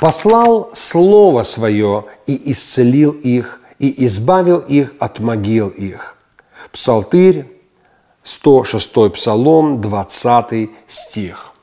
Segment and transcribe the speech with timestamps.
[0.00, 6.16] послал Слово Свое и исцелил их, и избавил их от могил их.
[6.72, 7.46] Псалтырь,
[8.22, 11.54] 106 Псалом, 20 стих.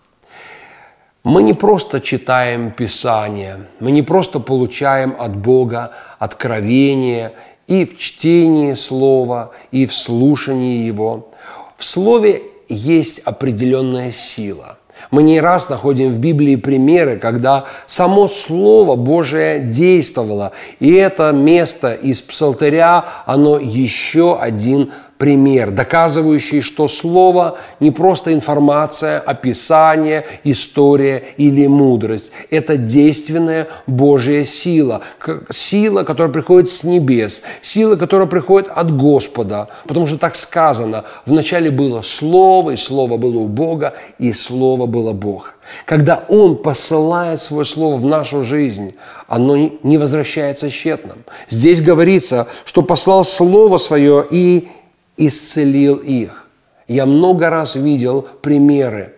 [1.23, 7.33] Мы не просто читаем Писание, мы не просто получаем от Бога откровение
[7.67, 11.31] и в чтении Слова, и в слушании Его.
[11.75, 14.77] В Слове есть определенная сила–
[15.11, 20.51] мы не раз находим в Библии примеры, когда само Слово Божие действовало.
[20.79, 29.19] И это место из Псалтыря, оно еще один пример, доказывающий, что слово не просто информация,
[29.19, 32.31] описание, история или мудрость.
[32.49, 35.01] Это действенная Божья сила.
[35.49, 37.43] Сила, которая приходит с небес.
[37.61, 39.69] Сила, которая приходит от Господа.
[39.87, 41.05] Потому что так сказано.
[41.25, 45.55] Вначале было Слово, и Слово было у Бога, и Слово было Бог.
[45.85, 48.95] Когда Он посылает Свое Слово в нашу жизнь,
[49.27, 51.23] оно не возвращается тщетным.
[51.49, 54.69] Здесь говорится, что послал Слово Свое и
[55.17, 56.47] исцелил их.
[56.87, 59.15] Я много раз видел примеры,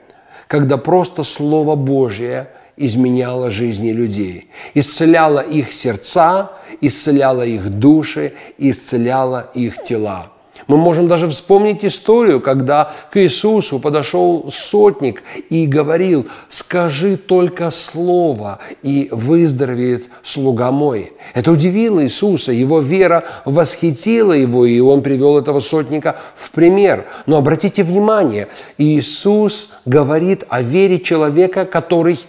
[0.48, 9.82] когда просто Слово Божье изменяло жизни людей, исцеляло их сердца, исцеляло их души, исцеляло их
[9.84, 10.32] тела.
[10.70, 18.60] Мы можем даже вспомнить историю, когда к Иисусу подошел сотник и говорил, скажи только слово,
[18.84, 21.14] и выздоровеет слуга мой.
[21.34, 27.08] Это удивило Иисуса, его вера восхитила его, и он привел этого сотника в пример.
[27.26, 28.48] Но обратите внимание,
[28.78, 32.20] Иисус говорит о вере человека, который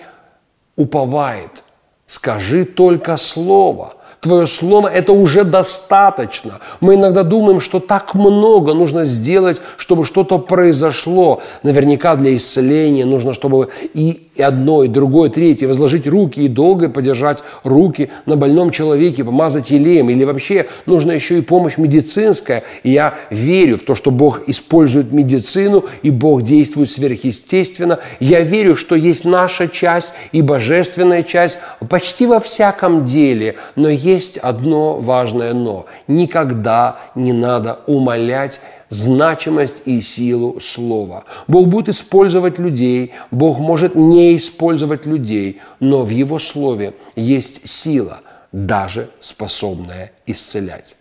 [0.76, 1.62] уповает.
[2.06, 6.60] Скажи только слово– Твое слово– это уже достаточно.
[6.80, 11.40] Мы иногда думаем, что так много нужно сделать, чтобы что-то произошло.
[11.62, 17.44] Наверняка для исцеления нужно, чтобы и и другое, и третье, возложить руки и долго подержать
[17.64, 20.10] руки на больном человеке, помазать елеем.
[20.10, 22.62] Или вообще нужно еще и помощь медицинская.
[22.82, 27.98] И я верю в то, что Бог использует медицину, и Бог действует сверхъестественно.
[28.18, 34.38] Я верю, что есть наша часть и божественная часть почти во всяком деле, но есть
[34.38, 35.86] одно важное «но».
[36.06, 41.24] Никогда не надо умалять значимость и силу слова.
[41.48, 48.22] Бог будет использовать людей, Бог может не использовать людей, но в Его слове есть сила,
[48.52, 50.96] даже способная исцелять.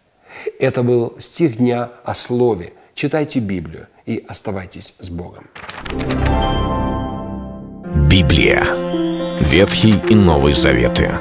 [0.59, 2.73] Это был стих дня о слове.
[2.93, 5.47] Читайте Библию и оставайтесь с Богом.
[8.09, 8.63] Библия.
[9.41, 11.11] Ветхий и Новый Заветы.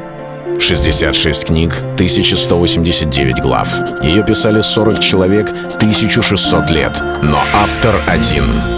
[0.61, 3.69] 66 книг, 1189 глав.
[4.03, 7.01] Ее писали 40 человек, 1600 лет.
[7.23, 8.45] Но автор один—